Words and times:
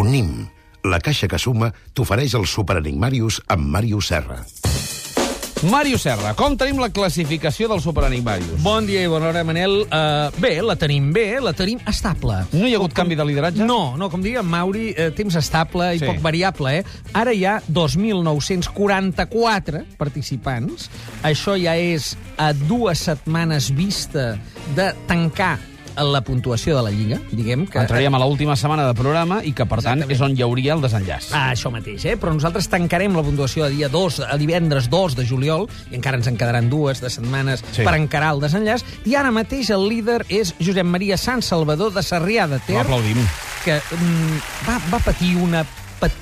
Unim, 0.00 0.48
la 0.88 0.96
caixa 1.04 1.28
que 1.28 1.36
suma, 1.36 1.68
t'ofereix 1.92 2.32
el 2.38 2.46
Superenigmarius 2.48 3.42
amb 3.52 3.66
Màrius 3.74 4.06
Serra. 4.08 4.38
Màrius 5.68 6.00
Serra, 6.06 6.30
com 6.38 6.54
tenim 6.56 6.78
la 6.80 6.88
classificació 6.88 7.68
del 7.68 7.82
Superenigmarius? 7.84 8.62
Bon 8.64 8.86
dia 8.88 9.02
i 9.04 9.10
bona 9.12 9.28
hora, 9.28 9.42
Manel. 9.44 9.82
Uh, 9.92 10.32
bé, 10.40 10.54
la 10.64 10.72
tenim 10.80 11.10
bé, 11.12 11.36
la 11.44 11.52
tenim 11.52 11.76
estable. 11.90 12.38
No 12.56 12.64
hi 12.64 12.72
ha 12.72 12.78
hagut 12.80 12.96
canvi 12.96 13.12
de 13.18 13.26
lideratge? 13.28 13.60
No, 13.68 13.92
no, 14.00 14.08
com 14.08 14.24
diria 14.24 14.40
Mauri, 14.40 14.94
eh, 14.96 15.10
temps 15.12 15.36
estable 15.36 15.90
i 15.98 16.00
Sí. 16.00 16.06
poc 16.08 16.16
variable, 16.24 16.78
eh? 16.78 16.84
Ara 17.12 17.34
hi 17.36 17.44
ha 17.44 17.58
2.944 17.68 19.84
participants. 20.00 20.88
Això 21.22 21.60
ja 21.60 21.76
és 21.76 22.16
a 22.40 22.54
dues 22.56 23.04
setmanes 23.10 23.68
vista 23.76 24.38
de 24.74 24.94
tancar 25.06 25.58
la 26.04 26.20
puntuació 26.24 26.76
de 26.76 26.82
la 26.86 26.90
Lliga, 26.90 27.18
diguem 27.30 27.66
que... 27.66 27.78
Entraríem 27.82 28.14
a 28.14 28.20
l'última 28.22 28.56
setmana 28.56 28.86
de 28.88 28.94
programa 28.98 29.40
i 29.44 29.52
que, 29.52 29.66
per 29.66 29.80
tant, 29.82 30.00
Exactament. 30.02 30.12
és 30.16 30.20
on 30.24 30.36
hi 30.38 30.42
hauria 30.46 30.74
el 30.76 30.80
desenllaç. 30.84 31.30
Ah, 31.36 31.50
això 31.52 31.70
mateix, 31.74 32.04
eh? 32.08 32.16
Però 32.20 32.32
nosaltres 32.32 32.68
tancarem 32.72 33.14
la 33.16 33.22
puntuació 33.26 33.64
a 33.66 33.68
dia 33.72 33.88
2, 33.92 34.20
a 34.28 34.36
divendres 34.40 34.88
2 34.90 35.16
de 35.18 35.26
juliol, 35.26 35.68
i 35.90 35.96
encara 35.98 36.16
ens 36.20 36.26
en 36.30 36.36
quedaran 36.40 36.70
dues 36.70 37.00
de 37.00 37.10
setmanes 37.10 37.64
Sí. 37.72 37.82
per 37.84 37.94
encarar 37.98 38.34
el 38.34 38.40
desenllaç. 38.40 38.84
I 39.04 39.14
ara 39.16 39.30
mateix 39.30 39.70
el 39.70 39.88
líder 39.88 40.24
és 40.28 40.54
Josep 40.58 40.86
Maria 40.86 41.16
Sant 41.20 41.42
Salvador 41.42 41.92
de 41.92 42.02
Sarrià 42.02 42.46
de 42.48 42.58
Ter, 42.66 42.76
L'aplaudim. 42.80 43.20
que 43.64 43.76
mm, 43.80 44.40
va, 44.68 44.80
va 44.92 44.98
patir 45.04 45.36
una 45.36 45.64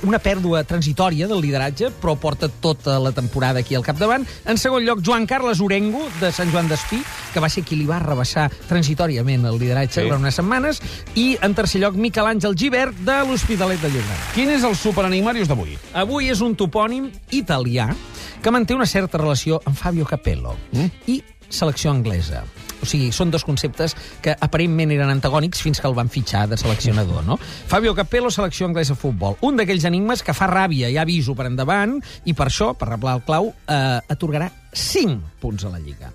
una 0.02 0.18
pèrdua 0.18 0.64
transitòria 0.64 1.28
del 1.28 1.40
lideratge, 1.40 1.90
però 2.02 2.16
porta 2.16 2.48
tota 2.48 2.98
la 2.98 3.12
temporada 3.12 3.60
aquí 3.60 3.74
al 3.74 3.84
capdavant. 3.84 4.26
En 4.46 4.58
segon 4.58 4.84
lloc, 4.84 5.00
Joan 5.04 5.26
Carles 5.26 5.60
Orengo, 5.60 6.02
de 6.20 6.32
Sant 6.32 6.50
Joan 6.52 6.68
d'Espí, 6.68 7.02
que 7.32 7.40
va 7.40 7.48
ser 7.48 7.62
qui 7.64 7.76
li 7.76 7.86
va 7.86 7.98
rebaixar 7.98 8.48
transitòriament 8.68 9.44
el 9.46 9.58
lideratge 9.58 10.00
Sí. 10.00 10.06
durant 10.06 10.20
unes 10.22 10.34
setmanes. 10.34 10.80
I, 11.14 11.36
en 11.42 11.54
tercer 11.54 11.80
lloc, 11.80 11.94
Miquel 11.94 12.26
Àngel 12.26 12.56
Givert, 12.56 12.96
de 13.04 13.18
l'Hospitalet 13.28 13.80
de 13.80 13.88
Llobregat. 13.88 14.32
Quin 14.34 14.50
és 14.50 14.64
el 14.64 14.74
Superenigmarius 14.76 15.48
d'avui? 15.48 15.76
Avui 15.94 16.28
és 16.30 16.40
un 16.40 16.54
topònim 16.56 17.10
italià 17.30 17.94
que 18.42 18.50
manté 18.50 18.74
una 18.74 18.86
certa 18.86 19.18
relació 19.18 19.60
amb 19.64 19.76
Fabio 19.76 20.04
Capello 20.06 20.56
Mm. 20.72 20.90
i 21.06 21.22
selecció 21.48 21.90
anglesa. 21.90 22.44
Sigui, 22.88 23.10
són 23.12 23.32
dos 23.32 23.44
conceptes 23.44 23.94
que 24.24 24.34
aparentment 24.34 24.92
eren 24.94 25.12
antagònics 25.12 25.60
fins 25.64 25.80
que 25.80 25.88
el 25.88 25.96
van 25.96 26.10
fitxar 26.12 26.46
de 26.48 26.58
seleccionador, 26.60 27.24
no? 27.26 27.38
Fabio 27.38 27.94
Capello, 27.94 28.30
selecció 28.32 28.66
anglesa 28.66 28.96
de 28.96 29.00
futbol. 29.00 29.36
Un 29.44 29.60
d'aquells 29.60 29.84
enigmes 29.88 30.24
que 30.24 30.36
fa 30.36 30.48
ràbia, 30.50 30.90
ja 30.94 31.04
aviso 31.04 31.36
per 31.38 31.48
endavant, 31.50 31.98
i 32.24 32.34
per 32.34 32.48
això, 32.48 32.72
per 32.78 32.90
reblar 32.94 33.18
el 33.18 33.24
clau, 33.28 33.52
eh, 33.66 34.00
atorgarà 34.08 34.50
5 34.72 35.38
punts 35.40 35.64
a 35.64 35.72
la 35.72 35.78
Lliga. 35.82 36.12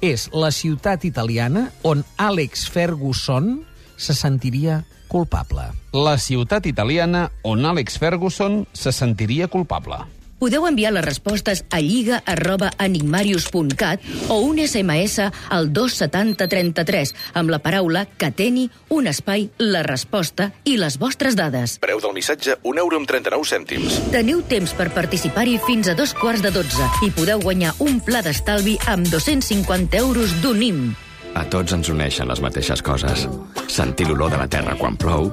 És 0.00 0.28
la 0.32 0.52
ciutat 0.54 1.04
italiana 1.04 1.72
on 1.82 2.04
Alex 2.16 2.68
Ferguson 2.70 3.66
se 3.96 4.14
sentiria 4.14 4.84
culpable. 5.08 5.64
La 5.92 6.18
ciutat 6.18 6.66
italiana 6.70 7.30
on 7.42 7.66
Alex 7.66 7.98
Ferguson 7.98 8.66
se 8.72 8.92
sentiria 8.92 9.48
culpable. 9.48 10.17
Podeu 10.38 10.68
enviar 10.68 10.92
les 10.94 11.04
respostes 11.04 11.64
a 11.74 11.80
lliga 11.82 12.20
arroba 12.26 12.70
enigmarius.cat 12.78 14.04
o 14.30 14.38
un 14.46 14.60
SMS 14.62 15.26
al 15.50 15.72
27033 15.74 17.14
amb 17.40 17.50
la 17.50 17.58
paraula 17.64 18.04
Cateni, 18.20 18.68
un 18.94 19.10
espai, 19.10 19.48
la 19.58 19.82
resposta 19.82 20.52
i 20.62 20.76
les 20.78 21.00
vostres 21.02 21.34
dades. 21.38 21.78
Preu 21.82 21.98
del 22.04 22.14
missatge, 22.14 22.60
1 22.62 22.84
euro 22.84 23.02
amb 23.02 23.10
39 23.10 23.50
cèntims. 23.50 23.98
Teniu 24.14 24.44
temps 24.46 24.76
per 24.78 24.92
participar-hi 24.94 25.58
fins 25.66 25.90
a 25.90 25.98
dos 25.98 26.14
quarts 26.14 26.46
de 26.46 26.54
dotze 26.54 26.86
i 27.02 27.10
podeu 27.10 27.42
guanyar 27.42 27.74
un 27.82 27.98
pla 27.98 28.22
d'estalvi 28.22 28.78
amb 28.86 29.10
250 29.10 29.98
euros 29.98 30.38
d'UNIM. 30.42 31.07
A 31.34 31.44
tots 31.50 31.74
ens 31.76 31.90
uneixen 31.92 32.28
les 32.28 32.40
mateixes 32.44 32.82
coses. 32.82 33.26
Sentir 33.68 34.08
l'olor 34.08 34.32
de 34.32 34.40
la 34.40 34.48
terra 34.48 34.76
quan 34.78 34.96
plou, 34.96 35.30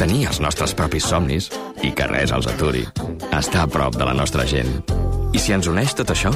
tenir 0.00 0.26
els 0.28 0.40
nostres 0.44 0.74
propis 0.76 1.08
somnis 1.08 1.50
i 1.82 1.92
que 1.96 2.08
res 2.10 2.34
els 2.36 2.48
aturi. 2.50 2.84
Estar 3.30 3.64
a 3.64 3.70
prop 3.70 3.96
de 3.96 4.08
la 4.08 4.16
nostra 4.16 4.46
gent. 4.46 4.80
I 5.32 5.38
si 5.38 5.54
ens 5.56 5.70
uneix 5.70 5.94
tot 5.96 6.10
això, 6.12 6.32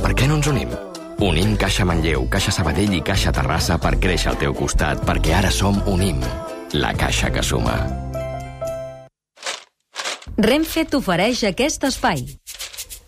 per 0.00 0.14
què 0.16 0.28
no 0.28 0.38
ens 0.40 0.50
unim? 0.50 0.72
Unim 1.18 1.56
Caixa 1.58 1.84
Manlleu, 1.84 2.28
Caixa 2.30 2.52
Sabadell 2.54 2.92
i 2.94 3.02
Caixa 3.02 3.32
Terrassa 3.34 3.78
per 3.82 3.96
créixer 3.98 4.30
al 4.32 4.38
teu 4.38 4.54
costat, 4.54 5.02
perquè 5.06 5.34
ara 5.34 5.50
som 5.50 5.80
Unim, 5.90 6.22
la 6.78 6.92
caixa 6.94 7.32
que 7.34 7.42
suma. 7.42 7.74
Renfe 10.38 10.84
t'ofereix 10.86 11.42
aquest 11.48 11.82
espai. 11.88 12.22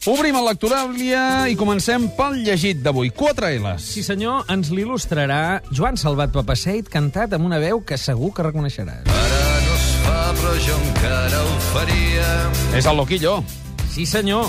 Obrim 0.09 0.33
el 0.38 0.47
Lectoràlia 0.49 1.22
i 1.53 1.56
comencem 1.61 2.06
pel 2.16 2.38
llegit 2.41 2.78
d'avui. 2.81 3.11
Quatre 3.12 3.50
L's. 3.59 3.84
Sí, 3.84 4.00
senyor, 4.03 4.47
ens 4.49 4.71
l'il·lustrarà 4.72 5.61
Joan 5.77 5.99
Salvat 6.00 6.33
Papaseit, 6.33 6.88
cantat 6.88 7.34
amb 7.37 7.44
una 7.44 7.59
veu 7.61 7.83
que 7.84 7.99
segur 8.00 8.31
que 8.33 8.47
reconeixeràs. 8.47 9.05
Ara 9.12 9.43
no 9.66 9.75
es 9.77 9.91
fa, 10.06 10.16
però 10.39 10.55
jo 10.65 10.78
encara 10.87 11.43
ho 11.44 11.53
faria. 11.75 12.31
És 12.81 12.89
el 12.89 12.97
Loquillo. 12.97 13.41
Sí, 13.93 14.06
senyor, 14.06 14.49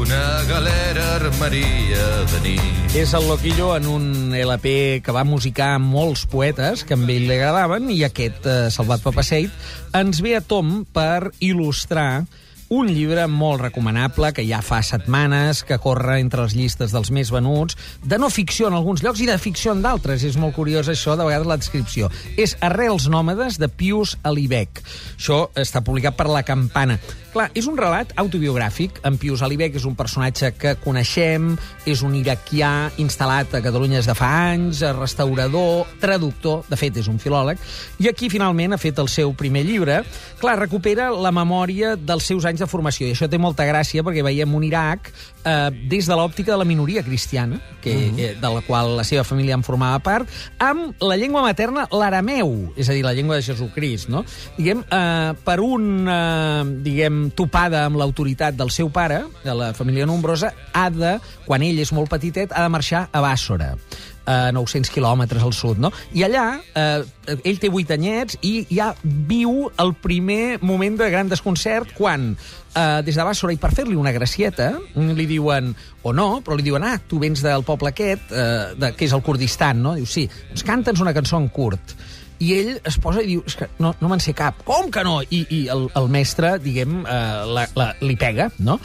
Una 0.00 0.42
galera 0.48 1.06
armaria 1.16 2.04
de 2.32 2.38
nit. 2.42 2.94
és 2.96 3.12
el 3.14 3.26
Loquillo 3.28 3.74
en 3.76 3.86
un 3.86 4.34
LP 4.34 5.02
que 5.04 5.12
va 5.12 5.24
musicar 5.24 5.78
molts 5.78 6.26
poetes 6.26 6.82
que 6.84 6.94
a 6.94 6.96
ell 6.96 7.26
li 7.28 7.34
agradaven 7.34 7.90
i 7.90 8.02
aquest, 8.04 8.46
eh, 8.46 8.70
Salvat 8.70 9.02
Papaseit, 9.02 9.50
ens 9.92 10.22
ve 10.22 10.36
a 10.36 10.40
tom 10.40 10.84
per 10.86 11.30
il·lustrar 11.40 12.24
un 12.70 12.86
llibre 12.86 13.24
molt 13.26 13.64
recomanable 13.64 14.28
que 14.30 14.44
ja 14.46 14.60
fa 14.62 14.78
setmanes 14.86 15.64
que 15.66 15.80
corre 15.82 16.20
entre 16.22 16.44
les 16.44 16.54
llistes 16.54 16.94
dels 16.94 17.10
més 17.10 17.32
venuts, 17.34 17.74
de 18.06 18.18
no 18.22 18.30
ficció 18.30 18.68
en 18.70 18.76
alguns 18.78 19.02
llocs 19.02 19.24
i 19.24 19.26
de 19.26 19.38
ficció 19.42 19.74
en 19.74 19.82
d'altres. 19.82 20.22
És 20.22 20.38
molt 20.38 20.54
curiós 20.54 20.86
això, 20.86 21.16
de 21.18 21.26
vegades 21.26 21.50
la 21.50 21.58
descripció. 21.58 22.12
És 22.38 22.54
Arrels 22.62 23.08
nòmades 23.10 23.58
de 23.58 23.66
Pius 23.66 24.14
Alibec. 24.22 24.84
Això 25.16 25.48
està 25.58 25.82
publicat 25.82 26.14
per 26.14 26.30
La 26.30 26.44
Campana. 26.46 27.00
Clar, 27.30 27.46
és 27.54 27.66
un 27.70 27.76
relat 27.78 28.10
autobiogràfic. 28.18 28.96
En 29.06 29.14
Pius 29.18 29.42
Alibec 29.46 29.76
és 29.78 29.84
un 29.86 29.94
personatge 29.98 30.50
que 30.58 30.72
coneixem, 30.82 31.52
és 31.86 32.02
un 32.06 32.16
iraquià 32.18 32.90
instal·lat 33.02 33.54
a 33.54 33.62
Catalunya 33.62 34.00
des 34.00 34.08
de 34.10 34.16
fa 34.18 34.30
anys, 34.50 34.82
restaurador, 34.98 35.86
traductor, 36.02 36.64
de 36.66 36.78
fet 36.78 36.98
és 36.98 37.10
un 37.10 37.20
filòleg, 37.22 37.58
i 38.02 38.10
aquí 38.10 38.30
finalment 38.32 38.74
ha 38.74 38.80
fet 38.82 38.98
el 38.98 39.10
seu 39.10 39.30
primer 39.38 39.62
llibre. 39.66 40.00
Clar, 40.42 40.56
recupera 40.58 41.10
la 41.14 41.30
memòria 41.34 41.94
dels 41.94 42.26
seus 42.26 42.48
anys 42.50 42.59
de 42.60 42.68
formació, 42.70 43.08
i 43.08 43.14
això 43.14 43.28
té 43.30 43.38
molta 43.40 43.66
gràcia 43.68 44.04
perquè 44.06 44.24
veiem 44.24 44.54
un 44.54 44.64
Iraq 44.66 45.10
eh, 45.10 45.70
des 45.90 46.08
de 46.08 46.16
l'òptica 46.16 46.52
de 46.52 46.60
la 46.60 46.68
minoria 46.68 47.02
cristiana, 47.06 47.60
que, 47.80 47.94
eh, 48.10 48.34
de 48.40 48.52
la 48.52 48.62
qual 48.66 48.96
la 48.98 49.04
seva 49.04 49.24
família 49.24 49.56
en 49.56 49.64
formava 49.66 49.98
part, 50.04 50.28
amb 50.58 51.00
la 51.02 51.16
llengua 51.20 51.42
materna, 51.46 51.86
l'arameu, 51.90 52.72
és 52.76 52.88
a 52.88 52.96
dir, 52.96 53.04
la 53.06 53.14
llengua 53.16 53.40
de 53.40 53.46
Jesucrist, 53.48 54.10
no? 54.12 54.24
Diguem, 54.58 54.84
eh, 54.84 55.32
per 55.44 55.58
una, 55.64 56.20
diguem, 56.84 57.30
topada 57.36 57.86
amb 57.88 58.00
l'autoritat 58.00 58.56
del 58.58 58.70
seu 58.70 58.92
pare, 58.92 59.24
de 59.44 59.56
la 59.56 59.72
família 59.74 60.06
nombrosa, 60.06 60.52
ha 60.72 60.88
de, 60.92 61.16
quan 61.46 61.64
ell 61.66 61.80
és 61.80 61.92
molt 61.96 62.12
petitet, 62.12 62.52
ha 62.52 62.66
de 62.66 62.72
marxar 62.76 63.08
a 63.10 63.24
Bàssora 63.24 63.74
a 64.26 64.50
900 64.52 64.90
quilòmetres 64.92 65.42
al 65.42 65.54
sud, 65.56 65.80
no? 65.80 65.90
I 66.12 66.24
allà, 66.26 66.44
eh, 66.74 67.38
ell 67.44 67.60
té 67.62 67.70
8 67.70 67.94
anyets 67.96 68.38
i 68.46 68.66
ja 68.70 68.90
viu 69.02 69.70
el 69.80 69.94
primer 69.94 70.58
moment 70.62 70.98
de 71.00 71.10
gran 71.10 71.28
desconcert 71.28 71.94
quan, 71.96 72.36
eh, 72.74 73.02
des 73.06 73.16
de 73.16 73.26
Bàssora, 73.26 73.52
i 73.52 73.60
per 73.60 73.72
fer-li 73.74 73.96
una 73.96 74.12
gracieta, 74.12 74.72
li 74.94 75.26
diuen, 75.26 75.74
o 76.02 76.12
no, 76.12 76.40
però 76.44 76.56
li 76.56 76.66
diuen, 76.66 76.84
ah, 76.84 76.98
tu 77.08 77.18
vens 77.18 77.42
del 77.42 77.64
poble 77.64 77.90
aquest, 77.90 78.30
eh, 78.32 78.74
de, 78.76 78.92
que 78.96 79.06
és 79.06 79.12
el 79.12 79.22
Kurdistan, 79.22 79.82
no? 79.82 79.94
Diu, 79.94 80.06
sí, 80.06 80.28
doncs 80.48 80.64
canta'ns 80.64 81.00
una 81.00 81.14
cançó 81.14 81.38
en 81.40 81.48
kurd. 81.48 81.96
I 82.40 82.52
ell 82.56 82.70
es 82.88 82.96
posa 83.00 83.20
i 83.20 83.28
diu, 83.28 83.42
és 83.46 83.56
que 83.58 83.68
no, 83.82 83.92
no 84.00 84.08
me'n 84.08 84.22
sé 84.22 84.32
cap. 84.36 84.62
Com 84.64 84.88
que 84.92 85.02
no? 85.04 85.18
I, 85.22 85.42
i 85.52 85.60
el, 85.72 85.86
el 85.98 86.08
mestre, 86.12 86.54
diguem, 86.62 87.02
eh, 87.04 87.18
la, 87.52 87.66
la, 87.76 87.88
li 88.00 88.16
pega, 88.20 88.48
no? 88.64 88.78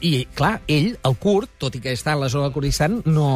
I, 0.00 0.24
clar, 0.36 0.54
ell, 0.70 0.94
el 1.04 1.16
kurd, 1.20 1.50
tot 1.60 1.76
i 1.76 1.82
que 1.84 1.92
està 1.92 2.14
en 2.16 2.22
la 2.22 2.30
zona 2.32 2.48
del 2.48 2.54
Kurdistan, 2.56 3.00
no, 3.12 3.28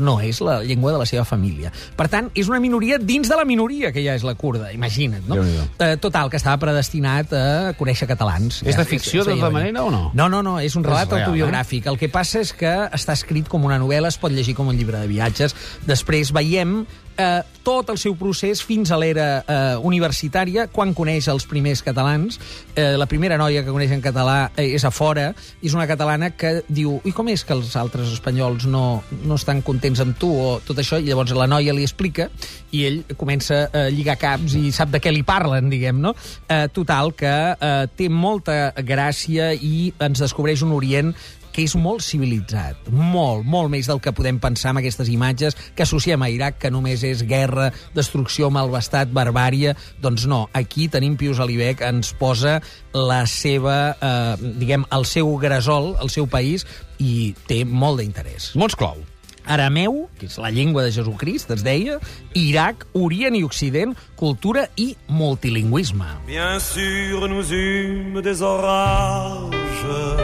no 0.00 0.16
és 0.24 0.40
la 0.44 0.60
llengua 0.64 0.94
de 0.94 1.02
la 1.02 1.08
seva 1.08 1.26
família. 1.28 1.72
Per 1.98 2.08
tant, 2.12 2.30
és 2.38 2.48
una 2.48 2.60
minoria 2.62 2.96
dins 2.98 3.28
de 3.28 3.36
la 3.36 3.44
minoria 3.48 3.92
que 3.92 4.04
ja 4.04 4.16
és 4.16 4.24
la 4.24 4.34
kurda, 4.38 4.72
imagina't, 4.72 5.28
no? 5.28 5.42
Eh, 5.42 5.94
total, 6.00 6.32
que 6.32 6.40
estava 6.40 6.56
predestinat 6.64 7.36
a 7.36 7.44
conèixer 7.78 8.08
catalans. 8.08 8.62
És 8.64 8.76
Ja, 8.76 8.82
de 8.82 8.88
ficció, 8.88 9.26
de 9.28 9.36
tota 9.36 9.52
manera, 9.52 9.84
o 9.84 9.92
no? 9.92 10.06
No, 10.16 10.30
no, 10.32 10.42
no, 10.42 10.56
és 10.60 10.76
un 10.78 10.88
relat 10.88 11.10
És 11.10 11.18
real, 11.18 11.28
autobiogràfic. 11.28 11.86
El 11.92 12.00
que 12.00 12.08
passa 12.12 12.40
és 12.40 12.56
que 12.56 12.72
està 12.96 13.12
escrit 13.18 13.48
com 13.52 13.68
una 13.68 13.76
novel·la, 13.82 14.08
es 14.08 14.18
pot 14.20 14.32
llegir 14.32 14.56
com 14.56 14.72
un 14.72 14.80
llibre 14.80 15.04
de 15.04 15.10
viatges. 15.10 15.56
Després 15.86 16.32
veiem 16.32 16.80
eh, 17.18 17.42
tot 17.64 17.90
el 17.92 17.98
seu 18.00 18.14
procés 18.18 18.62
fins 18.64 18.90
a 18.92 18.98
l'era 19.00 19.26
eh, 19.42 19.56
universitària, 19.86 20.66
quan 20.72 20.94
coneix 20.94 21.28
els 21.32 21.46
primers 21.48 21.82
catalans. 21.84 22.38
Eh, 22.74 22.94
la 22.98 23.08
primera 23.10 23.38
noia 23.40 23.62
que 23.64 23.74
coneix 23.74 23.92
en 23.94 24.02
català 24.04 24.52
eh, 24.56 24.68
és 24.76 24.84
a 24.84 24.92
fora, 24.94 25.30
és 25.62 25.76
una 25.76 25.86
catalana 25.90 26.32
que 26.36 26.60
diu 26.68 26.98
i 27.08 27.14
com 27.14 27.30
és 27.32 27.44
que 27.46 27.54
els 27.56 27.74
altres 27.78 28.12
espanyols 28.14 28.66
no, 28.70 29.02
no 29.24 29.38
estan 29.38 29.62
contents 29.66 30.02
amb 30.02 30.18
tu 30.18 30.30
o 30.32 30.48
tot 30.66 30.82
això? 30.82 30.98
I 30.98 31.08
llavors 31.10 31.34
la 31.36 31.48
noia 31.50 31.74
li 31.74 31.86
explica 31.86 32.28
i 32.72 32.86
ell 32.88 33.02
comença 33.20 33.66
a 33.72 33.86
lligar 33.92 34.18
caps 34.20 34.56
i 34.58 34.72
sap 34.74 34.92
de 34.92 35.00
què 35.02 35.12
li 35.12 35.24
parlen, 35.26 35.70
diguem, 35.72 36.00
no? 36.02 36.14
Eh, 36.48 36.66
total, 36.74 37.14
que 37.16 37.32
eh, 37.52 37.74
té 37.96 38.08
molta 38.12 38.72
gràcia 38.82 39.52
i 39.54 39.92
ens 40.02 40.22
descobreix 40.24 40.64
un 40.66 40.72
Orient 40.72 41.12
que 41.52 41.66
és 41.66 41.76
molt 41.78 42.04
civilitzat, 42.04 42.88
molt, 42.90 43.44
molt 43.46 43.70
més 43.72 43.88
del 43.90 44.00
que 44.02 44.14
podem 44.16 44.40
pensar 44.42 44.72
amb 44.72 44.82
aquestes 44.82 45.10
imatges 45.12 45.56
que 45.76 45.84
associem 45.84 46.24
a 46.24 46.30
Iraq, 46.32 46.58
que 46.62 46.72
només 46.72 47.04
és 47.06 47.24
guerra, 47.28 47.70
destrucció, 47.94 48.50
malvestat, 48.50 49.12
barbària. 49.12 49.76
Doncs 50.02 50.26
no, 50.30 50.46
aquí 50.56 50.88
tenim 50.92 51.18
Pius 51.20 51.42
Alibec, 51.42 51.84
ens 51.86 52.14
posa 52.18 52.58
la 52.96 53.22
seva, 53.30 53.96
eh, 54.00 54.52
diguem, 54.60 54.86
el 54.90 55.06
seu 55.08 55.36
gresol, 55.38 55.94
el 56.00 56.10
seu 56.10 56.26
país, 56.26 56.66
i 56.98 57.34
té 57.48 57.64
molt 57.64 58.00
d'interès. 58.00 58.52
Mots 58.56 58.78
clau. 58.78 59.00
Arameu, 59.44 60.08
que 60.18 60.28
és 60.30 60.38
la 60.38 60.52
llengua 60.54 60.84
de 60.86 60.92
Jesucrist, 60.94 61.50
es 61.50 61.64
deia, 61.66 61.98
Iraq, 62.38 62.86
Orient 62.94 63.34
i 63.34 63.42
Occident, 63.42 63.96
cultura 64.16 64.68
i 64.76 64.92
multilingüisme. 65.08 66.06
Bien 66.26 66.60
sûr, 66.60 67.28
nous 67.28 67.50
eûmes 67.50 68.22
des 68.22 68.40
orages. 68.42 70.21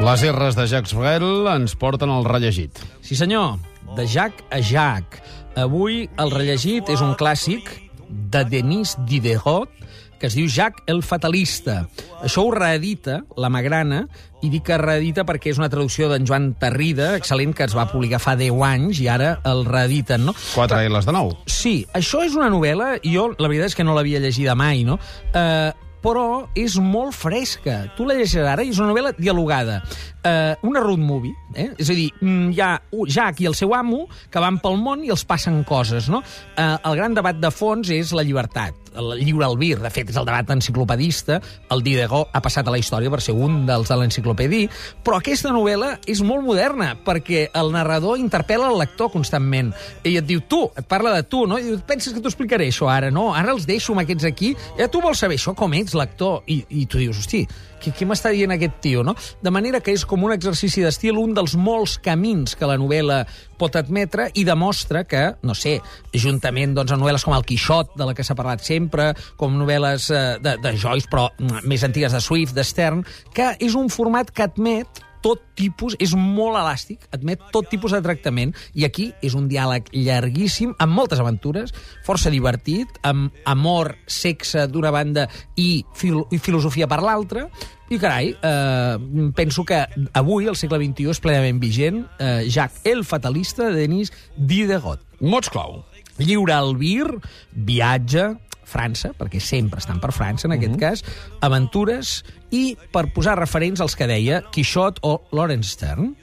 Les 0.00 0.22
R's 0.32 0.56
de 0.56 0.64
Jacques 0.64 0.94
Brel 0.96 1.44
ens 1.52 1.74
porten 1.76 2.08
al 2.08 2.24
rellegit. 2.24 2.78
Sí, 3.04 3.18
senyor, 3.18 3.58
de 3.98 4.06
Jacques 4.08 4.46
a 4.48 4.62
Jacques. 4.64 5.20
Avui 5.60 6.06
el 6.16 6.32
rellegit 6.32 6.88
és 6.88 7.02
un 7.04 7.12
clàssic 7.20 7.68
de 8.08 8.40
Denis 8.48 8.94
Diderot, 9.04 9.68
que 10.16 10.30
es 10.30 10.36
diu 10.38 10.48
Jacques 10.48 10.88
el 10.88 11.02
Fatalista. 11.04 11.82
Això 12.24 12.46
ho 12.46 12.54
reedita 12.54 13.18
la 13.36 13.50
Magrana, 13.52 14.06
i 14.40 14.48
dic 14.48 14.64
que 14.70 14.80
reedita 14.80 15.26
perquè 15.28 15.52
és 15.52 15.60
una 15.60 15.68
traducció 15.68 16.08
d'en 16.08 16.24
Joan 16.24 16.54
Tarrida, 16.56 17.12
excel·lent, 17.18 17.52
que 17.52 17.68
es 17.68 17.76
va 17.76 17.84
publicar 17.92 18.22
fa 18.24 18.38
10 18.40 18.56
anys, 18.70 19.02
i 19.04 19.10
ara 19.12 19.34
el 19.52 19.66
reediten, 19.68 20.24
no? 20.30 20.36
Quatre 20.54 20.80
L's 20.88 21.08
de 21.08 21.16
nou. 21.16 21.34
Sí, 21.44 21.82
això 21.92 22.24
és 22.24 22.40
una 22.40 22.48
novel·la, 22.48 22.94
i 23.04 23.12
jo 23.18 23.28
la 23.36 23.52
veritat 23.52 23.74
és 23.74 23.76
que 23.76 23.84
no 23.84 24.00
l'havia 24.00 24.24
llegida 24.24 24.56
mai, 24.56 24.80
no? 24.88 24.96
Eh, 25.36 25.89
però 26.02 26.46
és 26.58 26.76
molt 26.80 27.16
fresca. 27.16 27.82
Tu 27.96 28.06
la 28.08 28.16
llegiràs 28.18 28.52
ara 28.54 28.64
i 28.64 28.72
és 28.72 28.80
una 28.80 28.90
novel·la 28.92 29.14
dialogada. 29.18 29.80
Uh, 30.20 30.52
una 30.68 30.82
road 30.84 31.00
movie, 31.00 31.32
eh? 31.54 31.70
és 31.80 31.88
a 31.88 31.96
dir, 31.96 32.10
mm, 32.20 32.50
hi 32.52 32.60
ha 32.60 32.74
Jack 33.08 33.40
i 33.40 33.46
el 33.48 33.56
seu 33.56 33.72
amo 33.72 34.02
que 34.28 34.42
van 34.42 34.58
pel 34.60 34.76
món 34.76 35.04
i 35.06 35.12
els 35.14 35.24
passen 35.24 35.62
coses, 35.64 36.10
no? 36.12 36.20
Uh, 36.58 36.76
el 36.90 36.98
gran 36.98 37.16
debat 37.16 37.38
de 37.40 37.48
fons 37.54 37.88
és 37.94 38.12
la 38.12 38.24
llibertat, 38.26 38.76
el 38.98 39.12
lliure 39.20 39.46
albir, 39.46 39.76
de 39.80 39.90
fet 39.92 40.10
és 40.10 40.18
el 40.18 40.26
debat 40.28 40.50
enciclopedista, 40.54 41.40
el 41.70 41.84
Diderot 41.86 42.34
ha 42.34 42.42
passat 42.42 42.68
a 42.68 42.74
la 42.74 42.80
història 42.80 43.12
per 43.12 43.20
ser 43.24 43.34
un 43.36 43.64
dels 43.68 43.90
de 43.90 43.98
l'enciclopedi, 44.00 44.62
però 45.04 45.20
aquesta 45.20 45.52
novel·la 45.54 45.92
és 46.10 46.22
molt 46.26 46.44
moderna, 46.46 46.92
perquè 47.06 47.48
el 47.56 47.72
narrador 47.74 48.20
interpel·la 48.20 48.70
el 48.70 48.80
lector 48.82 49.12
constantment, 49.14 49.72
i 50.04 50.16
et 50.18 50.26
diu, 50.26 50.42
tu, 50.48 50.64
et 50.78 50.86
parla 50.90 51.14
de 51.16 51.24
tu, 51.26 51.44
no? 51.50 51.58
I 51.60 51.68
diu, 51.68 51.80
penses 51.86 52.14
que 52.14 52.22
t'ho 52.22 52.32
explicaré 52.32 52.70
això 52.70 52.90
ara, 52.90 53.10
no? 53.14 53.30
Ara 53.36 53.54
els 53.54 53.68
deixo 53.68 53.94
amb 53.94 54.04
aquests 54.04 54.28
aquí, 54.28 54.54
ja 54.78 54.90
tu 54.90 55.02
vols 55.04 55.22
saber 55.22 55.38
això 55.40 55.54
com 55.56 55.74
ets, 55.78 55.96
lector, 55.98 56.42
i, 56.50 56.62
i 56.82 56.86
tu 56.90 57.00
dius, 57.00 57.22
hosti, 57.22 57.44
què, 57.80 57.92
què 57.96 58.08
m'està 58.08 58.32
dient 58.34 58.54
aquest 58.54 58.80
tio, 58.84 59.04
no? 59.06 59.14
De 59.42 59.52
manera 59.54 59.80
que 59.84 59.94
és 59.96 60.04
com 60.08 60.24
un 60.26 60.34
exercici 60.34 60.84
d'estil, 60.84 61.18
un 61.20 61.34
dels 61.36 61.56
molts 61.58 61.98
camins 62.02 62.56
que 62.58 62.68
la 62.68 62.78
novel·la 62.80 63.24
pot 63.60 63.76
admetre 63.76 64.30
i 64.40 64.44
demostra 64.48 65.04
que, 65.08 65.24
no 65.44 65.56
sé, 65.56 65.78
juntament 66.14 66.74
doncs, 66.76 66.94
amb 66.94 67.04
novel·les 67.04 67.26
com 67.26 67.36
El 67.36 67.44
Quixot, 67.48 67.94
de 67.98 68.08
la 68.08 68.16
que 68.16 68.24
s'ha 68.26 68.38
parlat 68.38 68.64
sempre, 68.64 69.10
com 69.40 69.58
novel·les 69.58 70.08
eh, 70.14 70.24
de, 70.44 70.56
de 70.62 70.74
Joyce, 70.80 71.10
però 71.10 71.28
mm, 71.36 71.66
més 71.68 71.84
antigues 71.86 72.16
de 72.16 72.22
Swift, 72.24 72.56
de 72.56 72.64
Stern, 72.64 73.04
que 73.36 73.52
és 73.60 73.76
un 73.78 73.92
format 73.92 74.32
que 74.32 74.48
admet 74.48 75.04
tot 75.24 75.42
tipus, 75.58 75.96
és 76.00 76.14
molt 76.16 76.58
elàstic, 76.60 77.06
admet 77.14 77.42
tot 77.54 77.68
tipus 77.70 77.94
de 77.96 78.02
tractament, 78.04 78.54
i 78.74 78.86
aquí 78.88 79.10
és 79.24 79.36
un 79.38 79.48
diàleg 79.50 79.90
llarguíssim, 79.94 80.74
amb 80.80 80.96
moltes 80.96 81.20
aventures, 81.22 81.74
força 82.06 82.32
divertit, 82.32 83.00
amb 83.06 83.34
amor, 83.48 83.94
sexe 84.06 84.66
d'una 84.70 84.92
banda 84.94 85.28
i, 85.56 85.84
fil 85.96 86.24
i 86.30 86.40
filosofia 86.40 86.88
per 86.90 87.00
l'altra, 87.04 87.46
i 87.90 87.98
carai, 87.98 88.30
eh, 88.30 89.30
penso 89.34 89.64
que 89.66 89.80
avui, 90.14 90.46
al 90.46 90.56
segle 90.56 90.78
XXI, 90.78 91.10
és 91.10 91.22
plenament 91.22 91.58
vigent 91.58 92.04
eh, 92.22 92.44
Jacques 92.46 92.86
el 92.86 93.02
Fatalista 93.04 93.66
de 93.66 93.82
Denis 93.82 94.12
Diderot. 94.36 95.02
Mots 95.20 95.50
clau. 95.50 95.80
Lliure 96.20 96.54
albir, 96.54 97.08
viatge, 97.50 98.28
França, 98.70 99.12
perquè 99.18 99.42
sempre 99.42 99.82
estan 99.82 100.00
per 100.00 100.12
França, 100.16 100.46
en 100.46 100.54
aquest 100.56 100.72
uh 100.72 100.76
-huh. 100.76 100.80
cas, 100.80 101.04
aventures, 101.40 102.24
i 102.50 102.76
per 102.92 103.12
posar 103.12 103.38
referents 103.38 103.80
als 103.80 103.96
que 103.96 104.06
deia 104.06 104.42
Quixot 104.50 104.98
o 105.02 105.20
Lawrence 105.32 105.70
Stern. 105.70 106.14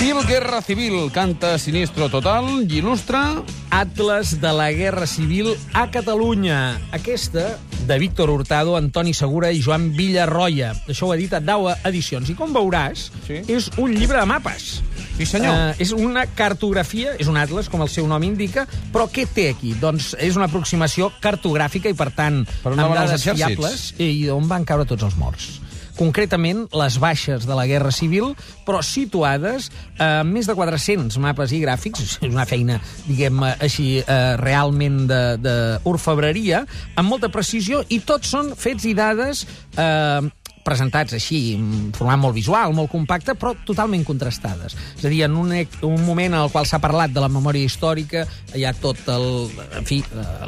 Bill 0.00 0.24
Guerra 0.26 0.62
Civil 0.62 1.10
canta 1.12 1.58
Sinistro 1.58 2.08
Total 2.08 2.46
i 2.64 2.80
il·lustra... 2.80 3.42
Atles 3.68 4.40
de 4.40 4.48
la 4.56 4.70
Guerra 4.72 5.06
Civil 5.06 5.50
a 5.76 5.90
Catalunya. 5.92 6.80
Aquesta, 6.96 7.58
de 7.84 7.98
Víctor 7.98 8.30
Hurtado, 8.30 8.76
Antoni 8.78 9.12
Segura 9.12 9.50
i 9.52 9.60
Joan 9.60 9.90
Villarroia. 9.92 10.72
Això 10.88 11.10
ho 11.10 11.12
ha 11.12 11.18
dit 11.20 11.34
a 11.36 11.40
Daua 11.44 11.76
Edicions. 11.84 12.30
I 12.32 12.34
com 12.38 12.54
veuràs, 12.56 13.10
Sí. 13.26 13.42
és 13.46 13.68
un 13.76 13.92
llibre 13.92 14.18
de 14.18 14.26
mapes. 14.26 14.80
Sí, 15.18 15.26
senyor. 15.26 15.54
Uh, 15.54 15.82
és 15.82 15.90
una 15.90 16.22
cartografia, 16.38 17.16
és 17.18 17.26
un 17.26 17.36
atles, 17.40 17.66
com 17.68 17.82
el 17.82 17.90
seu 17.90 18.06
nom 18.06 18.22
indica, 18.22 18.68
però 18.94 19.08
què 19.10 19.26
té 19.26 19.48
aquí? 19.50 19.74
Doncs 19.80 20.12
és 20.22 20.38
una 20.38 20.46
aproximació 20.46 21.10
cartogràfica 21.18 21.90
i, 21.90 21.96
per 21.98 22.12
tant, 22.14 22.44
Per 22.62 22.76
amb 22.76 22.94
dades 22.94 23.26
fiables. 23.26 23.88
I 23.98 24.28
on 24.30 24.46
van 24.46 24.68
caure 24.68 24.86
tots 24.86 25.08
els 25.08 25.18
morts 25.18 25.56
concretament 25.98 26.66
les 26.78 26.94
baixes 27.02 27.42
de 27.48 27.56
la 27.58 27.66
Guerra 27.66 27.90
Civil, 27.90 28.30
però 28.66 28.78
situades 28.86 29.68
a 29.98 30.22
més 30.22 30.46
de 30.46 30.54
400 30.54 31.18
mapes 31.22 31.50
i 31.50 31.58
gràfics, 31.64 32.04
és 32.04 32.30
una 32.30 32.46
feina, 32.46 32.78
diguem 33.08 33.42
així, 33.50 33.88
eh, 33.98 34.36
realment 34.38 35.06
d'orfebreria, 35.08 36.62
amb 36.94 37.10
molta 37.10 37.32
precisió, 37.34 37.82
i 37.90 37.98
tots 37.98 38.30
són 38.30 38.54
fets 38.54 38.86
i 38.86 38.94
dades 38.94 39.42
eh, 39.74 40.30
presentats 40.68 41.16
així, 41.16 41.56
en 41.56 41.90
format 41.96 42.20
molt 42.20 42.36
visual, 42.36 42.76
molt 42.76 42.92
compacte, 42.92 43.34
però 43.38 43.54
totalment 43.66 44.04
contrastades. 44.06 44.76
És 44.98 45.06
a 45.06 45.12
dir, 45.12 45.24
en 45.26 45.36
un, 45.40 45.54
un 45.88 46.04
moment 46.04 46.34
en 46.34 46.40
el 46.42 46.52
qual 46.52 46.68
s'ha 46.68 46.80
parlat 46.82 47.14
de 47.14 47.24
la 47.24 47.30
memòria 47.32 47.64
històrica, 47.64 48.26
hi 48.54 48.66
ha 48.68 48.74
tot 48.76 49.00
el... 49.12 49.28
En 49.78 49.86
fi, 49.88 50.00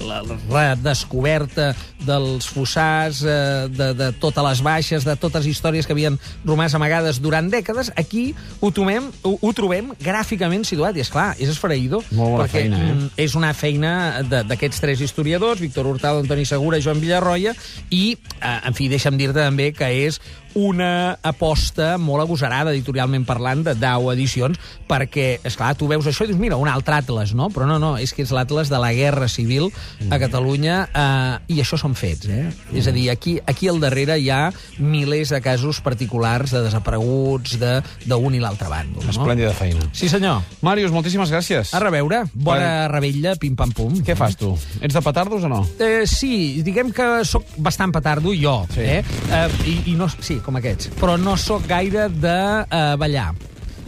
la 0.04 0.20
redescoberta 0.50 1.70
dels 2.06 2.48
fossars, 2.50 3.22
eh, 3.24 3.68
de, 3.72 3.90
de 3.96 4.10
totes 4.20 4.44
les 4.46 4.62
baixes, 4.64 5.06
de 5.06 5.16
totes 5.20 5.44
les 5.44 5.54
històries 5.54 5.86
que 5.86 5.94
havien 5.96 6.18
romàs 6.46 6.74
amagades 6.76 7.20
durant 7.22 7.50
dècades, 7.52 7.92
aquí 8.00 8.30
ho, 8.60 8.70
tomem, 8.74 9.10
ho, 9.24 9.36
ho 9.40 9.52
trobem 9.56 9.92
gràficament 10.00 10.66
situat. 10.68 10.96
I, 10.96 11.04
és 11.04 11.12
clar 11.12 11.30
és 11.38 11.50
esfereïdor. 11.52 12.04
Molt 12.16 12.36
bona 12.36 12.46
perquè, 12.46 12.64
feina, 12.64 12.80
eh? 12.80 12.94
mm, 12.94 13.10
és 13.26 13.36
una 13.38 13.52
feina 13.56 13.92
d'aquests 14.26 14.82
tres 14.82 15.04
historiadors, 15.04 15.62
Víctor 15.62 15.88
Hurtado, 15.88 16.22
Antoni 16.24 16.46
Segura 16.48 16.80
i 16.80 16.84
Joan 16.84 17.00
Villarroia, 17.02 17.54
i, 17.90 18.16
eh, 18.40 18.56
en 18.56 18.76
fi, 18.76 18.88
deixa'm 18.92 19.18
dir-te 19.20 19.40
també 19.40 19.70
que 19.76 19.88
és 20.06 20.09
es 20.10 20.20
una 20.54 21.18
aposta 21.22 21.96
molt 21.98 22.24
agosarada, 22.24 22.72
editorialment 22.74 23.24
parlant, 23.28 23.62
de 23.64 23.74
Dau 23.78 24.10
Edicions, 24.12 24.58
perquè, 24.88 25.38
és 25.46 25.56
clar 25.56 25.74
tu 25.78 25.86
veus 25.90 26.06
això 26.06 26.24
i 26.24 26.30
dius, 26.32 26.40
mira, 26.40 26.58
un 26.60 26.68
altre 26.68 26.96
atles, 26.98 27.34
no? 27.34 27.50
Però 27.54 27.66
no, 27.68 27.78
no, 27.82 27.96
és 28.00 28.12
que 28.14 28.22
és 28.26 28.32
l'atles 28.34 28.70
de 28.72 28.80
la 28.82 28.92
Guerra 28.96 29.28
Civil 29.30 29.68
a 30.10 30.18
Catalunya, 30.22 30.80
eh, 30.90 31.54
i 31.54 31.60
això 31.62 31.78
són 31.80 31.94
fets, 31.94 32.28
eh? 32.28 32.48
És 32.74 32.88
a 32.90 32.94
dir, 32.94 33.08
aquí, 33.12 33.38
aquí 33.46 33.68
al 33.70 33.80
darrere 33.80 34.18
hi 34.18 34.30
ha 34.30 34.50
milers 34.78 35.30
de 35.30 35.40
casos 35.44 35.80
particulars 35.80 36.50
de 36.50 36.62
desapareguts 36.66 37.58
de- 37.60 37.80
d'un 38.06 38.34
i 38.34 38.40
l'altre 38.42 38.68
bàndol, 38.68 39.04
no? 39.04 39.10
Esplèndida 39.10 39.52
feina. 39.54 39.86
Sí, 39.92 40.08
senyor. 40.08 40.42
Màrius, 40.62 40.90
moltíssimes 40.92 41.30
gràcies. 41.30 41.74
A 41.74 41.80
reveure. 41.80 42.24
Bona 42.34 42.88
rebella, 42.88 43.36
pim-pam-pum. 43.36 44.00
Què 44.04 44.16
fas, 44.16 44.36
tu? 44.36 44.56
Ets 44.80 44.94
de 44.94 45.02
petardos 45.02 45.44
o 45.44 45.48
no? 45.48 45.62
Eh, 45.78 46.06
sí, 46.06 46.62
diguem 46.66 46.90
que 46.92 47.24
sóc 47.24 47.44
bastant 47.56 47.92
petardo 47.92 48.32
jo, 48.34 48.66
Sí. 48.74 48.80
eh? 48.80 49.04
eh 49.30 49.48
i, 49.66 49.92
I 49.92 49.94
no, 49.94 50.08
sí, 50.08 50.39
com 50.42 50.56
aquests. 50.56 50.90
Però 51.00 51.16
no 51.20 51.36
sóc 51.36 51.66
gaire 51.68 52.08
de 52.08 52.36
eh, 52.70 52.96
ballar. 52.98 53.34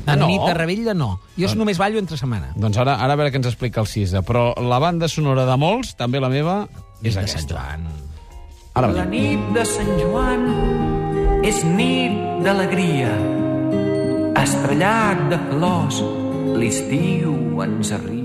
En 0.04 0.18
No? 0.18 0.26
nit 0.26 0.40
de 0.42 0.54
rebella, 0.54 0.94
no. 0.94 1.20
Jo 1.38 1.46
Ah. 1.48 1.54
només 1.54 1.78
ballo 1.78 1.98
entre 1.98 2.16
setmana. 2.16 2.52
Doncs 2.56 2.76
ara, 2.76 2.96
ara 2.98 3.12
a 3.12 3.16
veure 3.16 3.30
què 3.30 3.36
ens 3.36 3.46
explica 3.46 3.80
el 3.80 3.86
Cisa. 3.86 4.22
Però 4.22 4.52
la 4.60 4.78
banda 4.80 5.06
sonora 5.08 5.44
de 5.46 5.56
molts, 5.56 5.94
també 5.96 6.18
la 6.20 6.28
meva, 6.28 6.68
és 7.02 7.14
de 7.14 7.20
Sant 7.20 7.24
aquesta. 7.28 7.54
Joan. 7.54 7.86
Ara 8.74 8.88
La 8.88 9.04
nit 9.04 9.38
de 9.54 9.64
Sant 9.64 9.98
Joan 10.00 11.40
és 11.44 11.62
nit 11.64 12.42
d'alegria. 12.42 13.12
Estrellat 14.42 15.28
de 15.30 15.38
flors, 15.50 16.02
l'estiu 16.58 17.62
ens 17.62 17.92
arria. 17.92 18.21